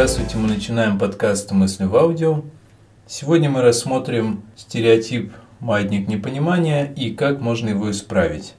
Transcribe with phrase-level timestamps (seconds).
[0.00, 2.42] Здравствуйте, мы начинаем подкаст «Мысли в аудио».
[3.06, 5.30] Сегодня мы рассмотрим стереотип
[5.60, 8.54] «маятник непонимания» и как можно его исправить.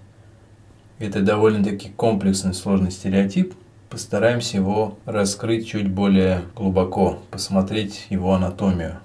[1.00, 3.56] Это довольно-таки комплексный, сложный стереотип.
[3.90, 9.00] Постараемся его раскрыть чуть более глубоко, посмотреть его анатомию.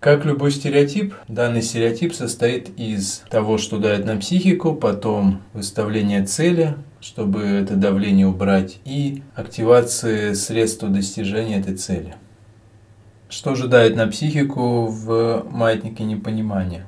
[0.00, 6.74] Как любой стереотип, данный стереотип состоит из того, что дает нам психику, потом выставление цели,
[7.06, 12.16] чтобы это давление убрать, и активации средства достижения этой цели.
[13.28, 16.84] Что же дает на психику в маятнике непонимания?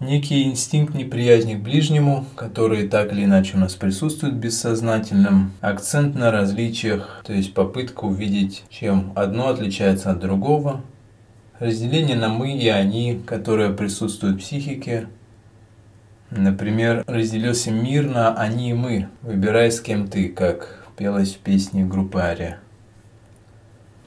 [0.00, 6.32] Некий инстинкт неприязни к ближнему, который так или иначе у нас присутствует бессознательным, акцент на
[6.32, 10.80] различиях, то есть попытка увидеть, чем одно отличается от другого,
[11.60, 15.06] разделение на «мы» и «они», которое присутствует в психике.
[16.30, 21.84] Например, разделился мир на «они» и «мы», выбирай с кем ты, как пелось в песне
[21.84, 22.58] группы «Ария».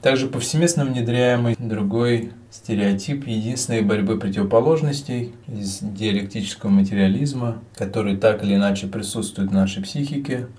[0.00, 8.86] Также повсеместно внедряемый другой стереотип единственной борьбы противоположностей из диалектического материализма, который так или иначе
[8.86, 10.46] присутствует в нашей психике–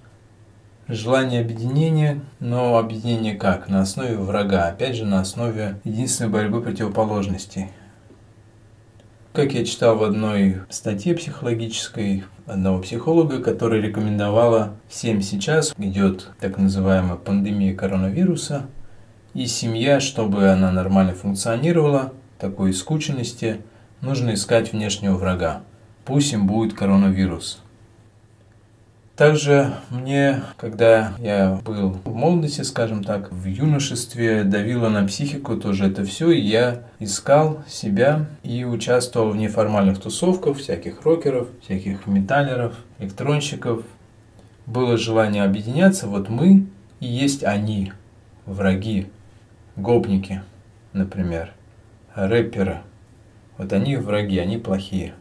[0.90, 3.70] Желание объединения, но объединение как?
[3.70, 7.70] На основе врага, опять же на основе единственной борьбы противоположностей.
[9.34, 16.60] Как я читал в одной статье психологической одного психолога, которая рекомендовала всем сейчас, идет так
[16.60, 18.68] называемая пандемия коронавируса,
[19.34, 23.62] и семья, чтобы она нормально функционировала, такой скученности,
[24.02, 25.64] нужно искать внешнего врага.
[26.06, 27.63] Пусть им будет коронавирус.
[29.16, 35.86] Также мне, когда я был в молодости, скажем так, в юношестве, давило на психику тоже
[35.86, 42.76] это все, и я искал себя и участвовал в неформальных тусовках, всяких рокеров, всяких металлеров,
[42.98, 43.84] электронщиков.
[44.66, 46.66] Было желание объединяться, вот мы
[47.00, 47.94] и есть они,
[48.48, 49.10] враги,
[49.76, 50.42] гопники,
[50.92, 51.54] например,
[52.16, 52.80] рэперы.
[53.60, 55.14] Вот они враги, они плохие.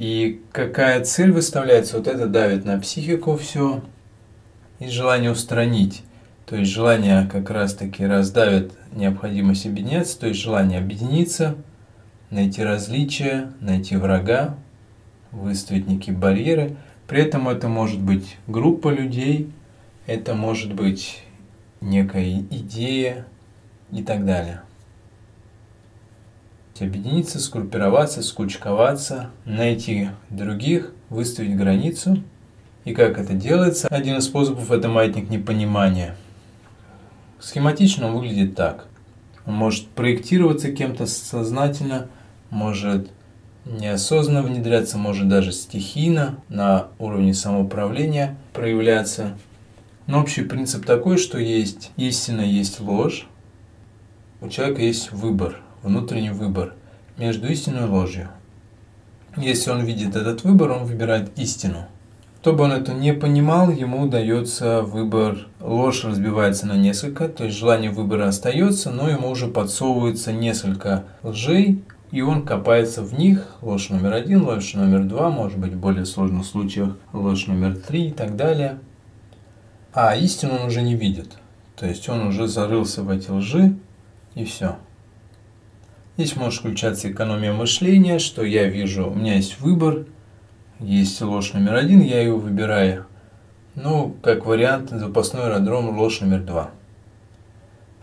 [0.00, 3.82] И какая цель выставляется, вот это давит на психику все.
[4.78, 6.04] И желание устранить.
[6.46, 11.54] То есть желание как раз таки раздавит необходимость объединяться, то есть желание объединиться,
[12.30, 14.54] найти различия, найти врага,
[15.32, 16.76] выставить некие барьеры.
[17.06, 19.52] При этом это может быть группа людей,
[20.06, 21.22] это может быть
[21.82, 23.26] некая идея
[23.92, 24.62] и так далее
[26.82, 32.22] объединиться, скруппироваться, скучковаться, найти других, выставить границу.
[32.84, 33.88] И как это делается?
[33.88, 36.16] Один из способов– это маятник непонимания.
[37.38, 38.86] Схематично он выглядит так.
[39.46, 42.08] Он может проектироваться кем-то сознательно,
[42.50, 43.10] может
[43.64, 49.38] неосознанно внедряться, может даже стихийно на уровне самоуправления проявляться.
[50.06, 53.26] Но общий принцип такой, что есть истина, есть ложь.
[54.40, 56.74] У человека есть выбор– внутренний выбор
[57.16, 58.28] между истиной и ложью.
[59.36, 61.86] Если он видит этот выбор, он выбирает истину.
[62.40, 67.58] Кто бы он это не понимал, ему дается выбор, ложь разбивается на несколько, то есть
[67.58, 73.90] желание выбора остается, но ему уже подсовывается несколько лжей, и он копается в них, ложь
[73.90, 78.10] номер один, ложь номер два, может быть в более сложных случаях ложь номер три и
[78.10, 78.78] так далее.
[79.92, 81.36] А истину он уже не видит,
[81.76, 83.76] то есть он уже зарылся в эти лжи,
[84.34, 84.76] и все.
[86.20, 90.04] Здесь может включаться экономия мышления, что я вижу, у меня есть выбор,
[90.78, 93.06] есть ложь номер один, я ее выбираю.
[93.74, 96.72] Ну, как вариант, запасной аэродром ложь номер два.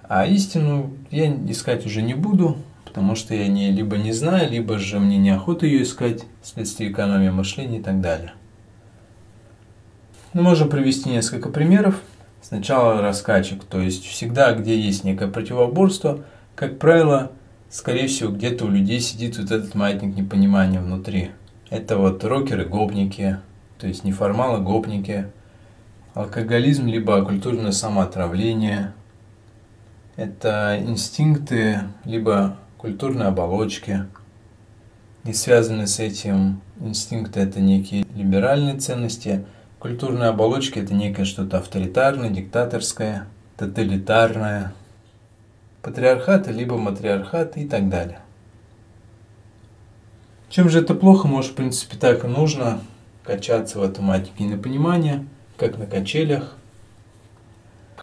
[0.02, 4.80] А истину я искать уже не буду, потому что я не, либо не знаю, либо
[4.80, 8.34] же мне неохота ее искать, вследствие экономии мышления и так далее.
[10.34, 12.02] Мы можем привести несколько примеров.
[12.42, 16.24] Сначала раскачек, то есть всегда, где есть некое противоборство,
[16.56, 17.32] как правило,
[17.70, 21.32] скорее всего, где-то у людей сидит вот этот маятник непонимания внутри.
[21.70, 23.38] Это вот рокеры-гопники,
[23.78, 25.28] то есть неформалы гопники,
[26.14, 28.94] алкоголизм либо культурное самоотравление,
[30.16, 34.06] это инстинкты либо культурные оболочки.
[35.26, 39.46] И связаны с этим инстинкты– это некие либеральные ценности,
[39.78, 43.28] культурные оболочки– это некое что-то авторитарное, диктаторское,
[43.58, 44.74] тоталитарное–
[45.88, 48.20] патриархата, либо матриархат и так далее.
[50.50, 51.30] Чем же это плохо?
[51.30, 52.82] Может, в принципе, так и нужно
[53.24, 55.26] качаться в автоматике на понимание,
[55.56, 56.58] как на качелях.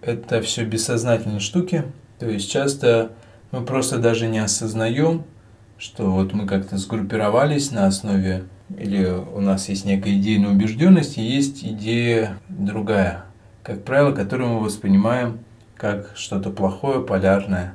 [0.01, 1.85] Это все бессознательные штуки.
[2.19, 3.11] То есть часто
[3.51, 5.25] мы просто даже не осознаем,
[5.77, 8.45] что вот мы как-то сгруппировались на основе,
[8.79, 13.27] или у нас есть некая идейная убежденность, и есть идея другая,
[13.63, 15.41] как правило, которую мы воспринимаем
[15.77, 17.75] как что-то плохое, полярное.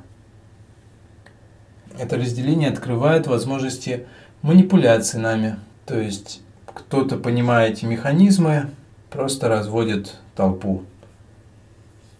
[1.98, 4.06] Это разделение открывает возможности
[4.42, 5.56] манипуляции нами.
[5.86, 8.70] То есть кто-то, понимая эти механизмы,
[9.10, 10.84] просто разводит толпу.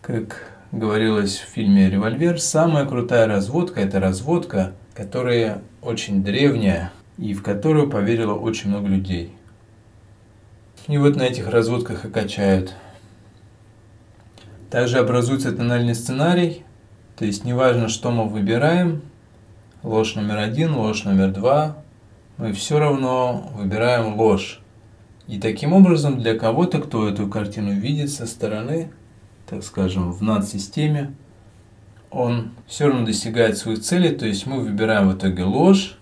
[0.02, 7.42] Как говорилось в фильме «Револьвер», самая крутая разводка– это разводка, которая очень древняя и в
[7.42, 9.32] которую поверило очень много людей.
[10.88, 12.74] И вот на этих разводках и качают.
[14.70, 16.64] Также образуется тональный сценарий,
[17.16, 19.02] то есть неважно, что мы выбираем,
[19.82, 21.76] ложь номер один, ложь номер два,
[22.36, 24.60] мы все равно выбираем ложь.
[25.26, 28.92] И таким образом для кого-то, кто эту картину видит со стороны,
[29.48, 31.14] так скажем, в над-системе,
[32.10, 35.98] он все равно достигает своих целей, то есть мы выбираем в итоге ложь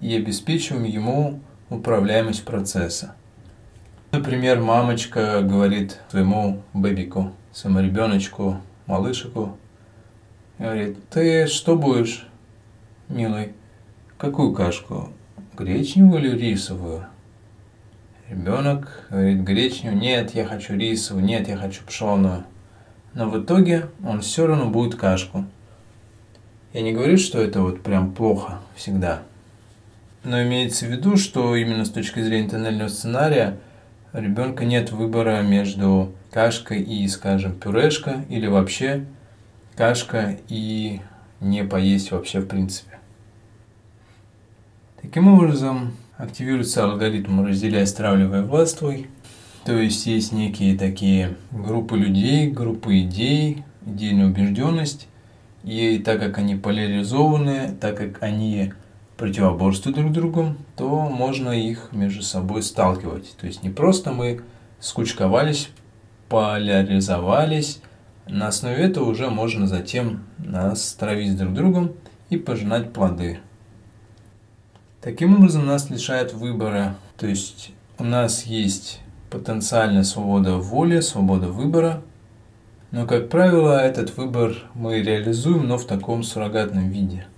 [0.00, 1.40] и обеспечиваем ему
[1.70, 3.14] управляемость процесса.
[4.10, 8.56] Например, мамочка говорит своему бэбику, своему ребеночку,
[8.86, 9.58] малышику,
[10.58, 12.26] говорит, ты что будешь,
[13.10, 13.52] милый?
[14.16, 15.10] Какую кашку?
[15.58, 17.04] Гречневую или рисовую?
[18.30, 22.44] Ребенок говорит гречневую, нет, я хочу рисовую, нет, я хочу пшеную.
[23.12, 25.44] Но в итоге он все равно будет кашку.
[26.72, 29.20] Я не говорю, что это вот прям плохо всегда.
[30.24, 33.58] Но имеется в виду, что именно с точки зрения тоннельного сценария–
[34.20, 39.04] ребенка нет выбора между кашкой и, скажем, пюрешка или вообще
[39.76, 41.00] кашка и
[41.40, 42.98] не поесть вообще в принципе.
[45.00, 49.06] Таким образом, активируется алгоритм «разделяй, стравливай, властвуй».
[49.64, 55.08] То есть есть некие такие группы людей, группы идей, идейная убежденность.
[55.62, 58.72] И так как они поляризованы, так как они
[59.18, 63.36] противоборствуют друг другу, то можно их между собой сталкивать.
[63.36, 64.40] То есть не просто мы
[64.80, 65.70] скучковались,
[66.28, 67.82] поляризовались,
[68.26, 71.92] на основе этого уже можно затем нас травить друг другом
[72.30, 73.40] и пожинать плоды.
[75.00, 79.00] Таким образом нас лишает выбора, то есть у нас есть
[79.30, 82.02] потенциальная свобода воли, свобода выбора,
[82.90, 87.26] но, как правило, этот выбор мы реализуем, но в таком суррогатном виде–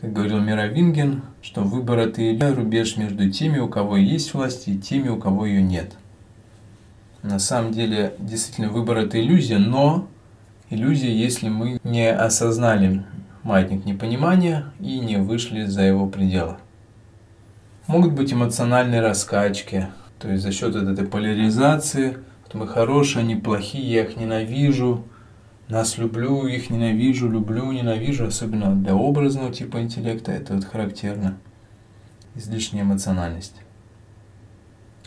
[0.00, 5.08] как говорил Мировингин, что выбор– это рубеж между теми, у кого есть власть, и теми,
[5.08, 5.92] у кого ее нет.
[7.22, 10.08] На самом деле, действительно, выбор– это иллюзия, но
[10.70, 13.04] иллюзия, если мы не осознали
[13.42, 16.56] маятник непонимания и не вышли за его пределы.
[17.86, 19.88] Могут быть эмоциональные раскачки,
[20.18, 25.04] то есть за счет этой поляризации, вот мы хорошие, они плохие, я их ненавижу–
[25.70, 31.38] нас люблю, их ненавижу, люблю, ненавижу, особенно для образного типа интеллекта, это вот характерно.
[32.34, 33.54] Излишняя эмоциональность.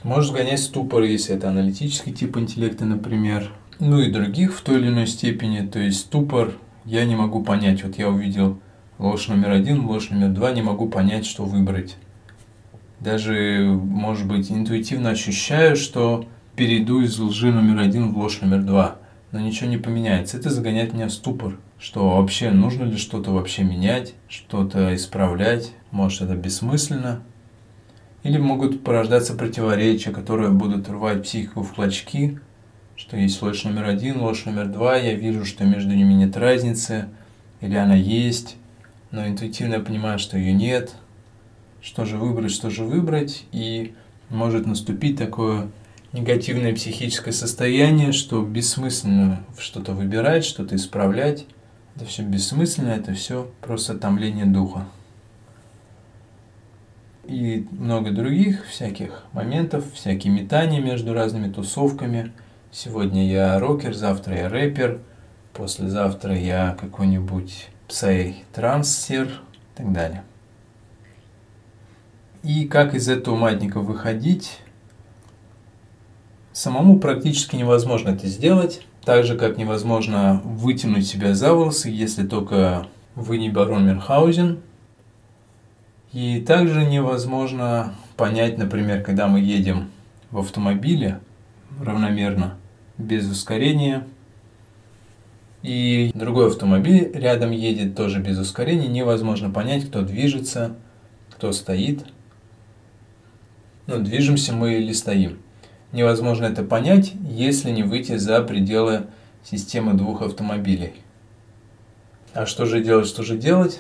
[0.04, 3.52] Может сгонять ступор, если это аналитический тип интеллекта, например.
[3.80, 5.66] Ну и других в той или иной степени.
[5.66, 6.54] То есть ступор
[6.86, 7.84] я не могу понять.
[7.84, 8.60] Вот я увидел
[9.00, 11.96] ложь номер один, ложь номер два, не могу понять, что выбрать.
[13.00, 16.26] Даже, может быть, интуитивно ощущаю, что
[16.56, 18.98] перейду из лжи номер один в ложь номер два–
[19.34, 20.38] но ничего не поменяется.
[20.38, 26.22] Это загоняет меня в ступор, что вообще нужно ли что-то вообще менять, что-то исправлять, может
[26.22, 27.24] это бессмысленно.
[28.22, 32.40] Или могут порождаться противоречия, которые будут рвать психику в клочки,
[32.96, 37.10] что есть ложь номер один, ложь номер два, я вижу, что между ними нет разницы,
[37.60, 38.56] или она есть,
[39.10, 40.96] но интуитивно я понимаю, что ее нет.
[41.82, 43.96] Что же выбрать, что же выбрать, и
[44.30, 45.70] может наступить такое
[46.14, 51.46] негативное психическое состояние, что бессмысленно что-то выбирать, что-то исправлять.
[51.96, 54.86] Это все бессмысленно, это все просто томление духа.
[57.26, 62.32] И много других всяких моментов, всякие метания между разными тусовками.
[62.72, 65.00] Сегодня я рокер, завтра я рэпер,
[65.54, 70.24] послезавтра я какой-нибудь псай-трансер и так далее.
[72.44, 74.60] И как из этого маятника выходить?
[76.54, 82.86] Самому практически невозможно это сделать, так же как невозможно вытянуть себя за волосы, если только
[83.16, 84.60] вы не барон Мюнхгаузен.
[86.12, 89.90] И также невозможно понять, например, когда мы едем
[90.30, 91.20] в автомобиле
[91.82, 92.56] равномерно,
[93.00, 94.06] без ускорения,
[95.64, 100.76] и другой автомобиль рядом едет тоже без ускорения, невозможно понять, кто движется,
[101.32, 102.06] кто стоит.
[103.88, 105.40] Ну, движемся мы или стоим
[105.94, 109.06] невозможно это понять, если не выйти за пределы
[109.44, 110.94] системы двух автомобилей.
[112.34, 113.80] А что же делать, что же делать?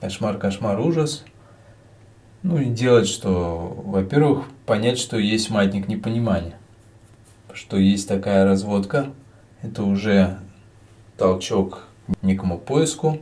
[0.00, 1.24] Кошмар, кошмар, ужас.
[2.42, 6.56] Ну и делать, что, во-первых, понять, что есть маятник непонимания,
[7.52, 9.12] что есть такая разводка,
[9.62, 10.38] Это уже
[11.18, 13.18] толчок к некому поиску.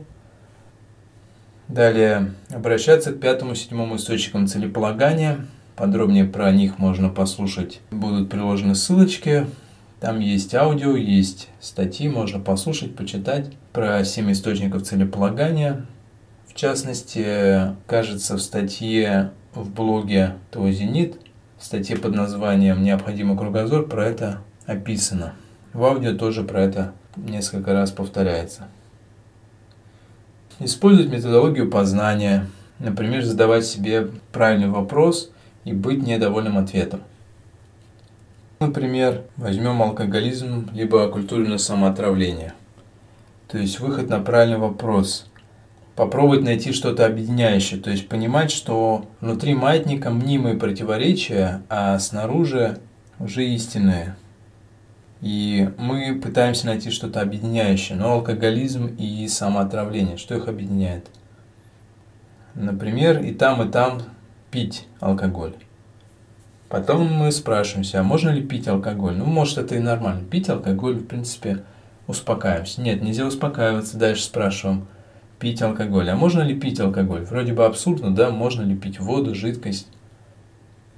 [1.67, 5.45] Далее обращаться к пятому-седьмому источникам целеполагания.
[5.79, 7.79] Подробнее про них можно послушать.
[7.89, 9.47] Будут приложены ссылочки.
[10.01, 15.85] Там есть аудио, есть статьи, можно послушать, почитать про семь источников целеполагания.
[16.49, 21.15] В частности, кажется, в статье в блоге ТО «Зенит»,
[21.57, 25.33] в статье под названием «Необходимый кругозор» про это описано.
[25.71, 28.67] В аудио тоже про это несколько раз повторяется.
[30.59, 32.47] Использовать методологию познания,
[32.79, 35.31] например, задавать себе правильный вопрос
[35.69, 37.01] и быть недовольным ответом.
[38.59, 42.53] Например, возьмем алкоголизм либо культурное самоотравление.
[43.47, 45.27] То есть выход на правильный вопрос.
[45.95, 52.79] Попробовать найти что-то объединяющее, то есть понимать, что внутри маятника мнимые противоречия, а снаружи
[53.19, 54.15] уже истинные.
[55.21, 61.07] И мы пытаемся найти что-то объединяющее, но алкоголизм и самоотравление, что их объединяет?
[62.55, 64.01] Например, и там, и там
[64.51, 65.53] пить алкоголь.
[66.69, 69.17] Потом мы спрашиваемся, а можно ли пить алкоголь?
[69.17, 70.23] Ну, может, это и нормально.
[70.23, 71.63] Пить алкоголь, в принципе,
[72.05, 72.81] успокаиваемся.
[72.81, 73.97] Нет, нельзя успокаиваться.
[73.97, 74.87] Дальше спрашиваем,
[75.39, 76.09] пить алкоголь.
[76.09, 77.23] А можно ли пить алкоголь?
[77.23, 79.87] Вроде бы абсурдно, да, можно ли пить воду, жидкость.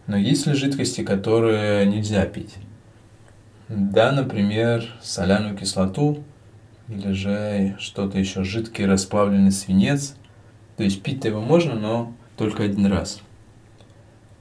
[0.07, 2.55] Но есть ли жидкости, которые нельзя пить?
[3.69, 6.23] Да, например, соляную кислоту
[6.89, 10.15] или же что-то еще, жидкий расплавленный свинец.
[10.75, 13.21] То есть пить-то его можно, но только один раз.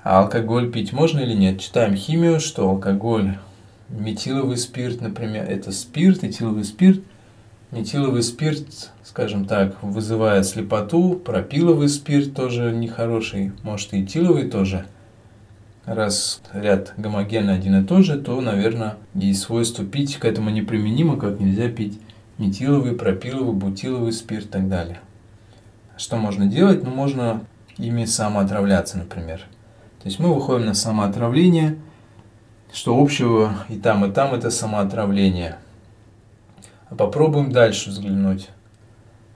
[0.03, 1.61] А алкоголь пить можно или нет?
[1.61, 3.39] Читаем химию, что алкоголь,
[3.89, 7.01] метиловый спирт, например, это спирт, этиловый спирт.
[7.71, 14.87] Метиловый спирт, скажем так, вызывает слепоту, пропиловый спирт тоже нехороший, может и этиловый тоже–
[15.95, 21.17] раз ряд гомогенный один и тот же, то, наверное, и свойство пить к этому неприменимо,
[21.17, 21.99] как нельзя пить
[22.39, 25.01] метиловый, пропиловый, бутиловый спирт и так далее.
[25.97, 26.83] Что можно делать?
[26.83, 27.45] Ну, можно
[27.77, 29.43] ими самоотравляться, например.
[30.01, 31.77] То есть мы выходим на самоотравление,
[32.73, 35.59] что общего и там, и там это самоотравление.
[36.89, 38.49] А попробуем дальше взглянуть.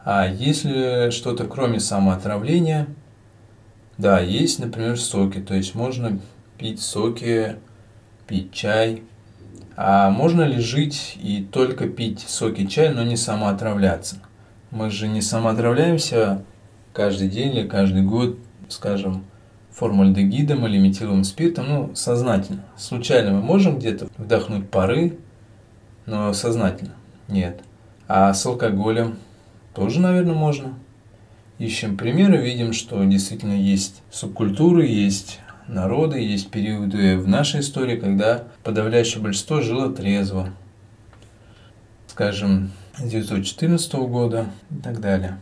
[0.04, 2.86] А если что-то кроме самоотравления,
[3.98, 5.40] да, есть, например, соки.
[5.40, 6.18] То есть можно
[6.58, 7.56] пить соки,
[8.26, 9.02] пить чай.
[9.76, 14.16] А можно ли жить и только пить соки чай, но не самоотравляться?
[14.70, 16.44] Мы же не самоотравляемся
[16.92, 19.24] каждый день или каждый год, скажем,
[19.74, 22.64] формальдегидом или метиловым спиртом, ну, сознательно.
[22.76, 25.18] Случайно мы можем где-то вдохнуть пары,
[26.06, 26.94] но сознательно
[27.28, 27.62] нет.
[28.06, 29.16] А с алкоголем
[29.74, 30.74] тоже, наверное, можно.
[31.58, 38.44] Ищем примеры, видим, что действительно есть субкультуры, есть народы, есть периоды в нашей истории, когда
[38.62, 40.50] подавляющее большинство жило трезво.
[42.08, 45.38] Скажем, 1914 года и так далее.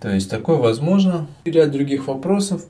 [0.00, 1.26] То есть такое возможно.
[1.44, 2.66] И ряд других вопросов.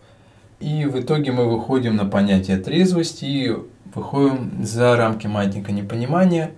[0.60, 3.56] И в итоге мы выходим на понятие трезвости и
[3.94, 6.52] выходим за рамки маятника непонимания,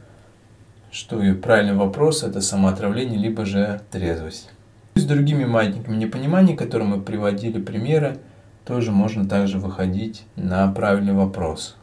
[0.91, 4.51] что и правильный вопрос– это самоотравление, либо же трезвость.
[4.95, 8.19] С другими маятниками непонимания, которые мы приводили примеры,
[8.65, 11.77] тоже можно также выходить на правильный вопрос.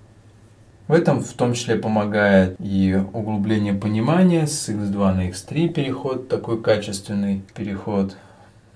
[0.87, 6.61] В этом в том числе помогает и углубление понимания с x2 на x3 переход, такой
[6.61, 8.15] качественный переход.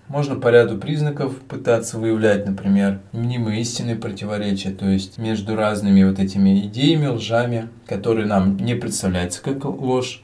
[0.09, 6.17] Можно по ряду признаков пытаться выявлять, например, мнимые истинные противоречия, то есть между разными вот
[6.17, 10.23] этими идеями, лжами, которые нам не представляются как ложь.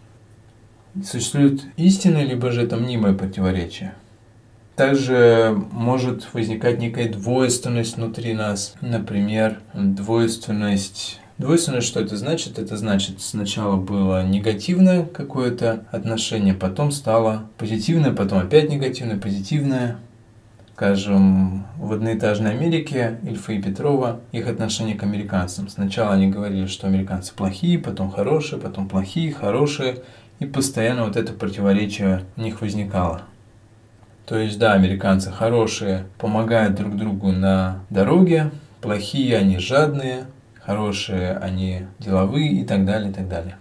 [1.03, 3.93] Существует истинное, либо же это мнимое противоречие.
[4.75, 8.73] Также может возникать некая двойственность внутри нас.
[8.81, 12.59] Например, двойственность Двойственность, что это значит?
[12.59, 19.97] Это значит, сначала было негативное какое-то отношение, потом стало позитивное, потом опять негативное, позитивное.
[20.75, 25.69] Скажем, в одноэтажной Америке Ильфа и Петрова, их отношение к американцам.
[25.69, 29.99] Сначала они говорили, что американцы плохие, потом хорошие, потом плохие, хорошие.
[30.39, 33.21] И постоянно вот это противоречие у них возникало.
[34.25, 38.51] То есть, да, американцы хорошие, помогают друг другу на дороге,
[38.81, 40.25] плохие они жадные,
[40.65, 43.57] хорошие они деловые и так далее, и так далее.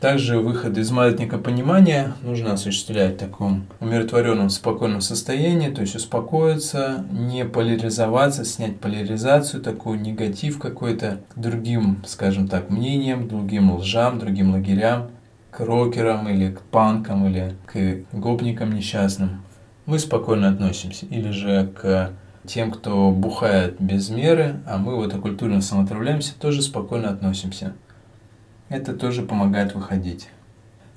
[0.00, 7.04] Также выход из маятника понимания нужно осуществлять в таком умиротворенном, спокойном состоянии, то есть успокоиться,
[7.10, 14.52] не поляризоваться, снять поляризацию, такой негатив какой-то к другим, скажем так, мнениям, другим лжам, другим
[14.52, 15.10] лагерям,
[15.50, 19.42] к рокерам или к панкам или к гопникам несчастным,
[19.84, 21.06] мы спокойно относимся.
[21.06, 22.12] Или же к
[22.48, 27.74] тем, кто бухает без меры, а мы вот оккультурно самоотравляемся, тоже спокойно относимся.
[28.68, 30.28] это тоже помогает выходить.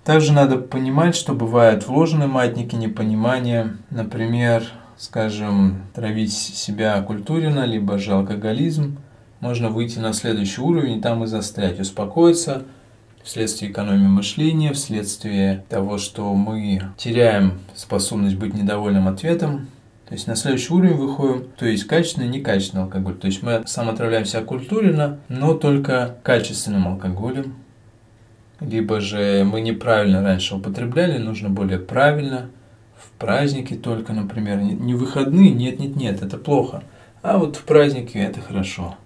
[0.04, 4.64] Также надо понимать, что бывают вложенные маятники непонимания, например,
[4.98, 8.98] скажем, травить себя культурно, либо же алкоголизм,
[9.40, 12.64] можно выйти на следующий уровень и там и застрять, успокоиться
[13.24, 19.68] вследствие экономии мышления, вследствие того, что мы теряем способность быть недовольным ответом,
[20.12, 23.16] то есть на следующий уровень выходим, то есть качественный, некачественный алкоголь.
[23.16, 27.56] То есть мы сам отравляем себя культурно, но только качественным алкоголем.
[28.60, 32.50] Либо же мы неправильно раньше употребляли, нужно более правильно.
[32.98, 36.84] В праздники только, например, не выходные, нет, нет, нет, это плохо.
[37.22, 38.98] А вот в праздники это хорошо.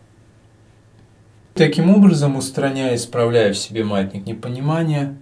[1.53, 5.15] Таким образом, устраняя и исправляя в себе маятник непонимания,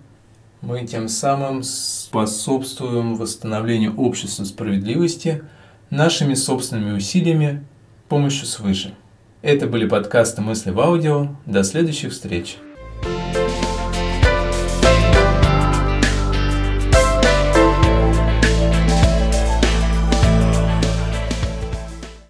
[0.61, 5.43] мы тем самым способствуем восстановлению общества справедливости–
[5.93, 7.63] нашими собственными усилиями,
[8.09, 8.95] помощью свыше.
[9.43, 11.35] Это были подкасты «Мысли в аудио».
[11.45, 12.57] До следующих встреч!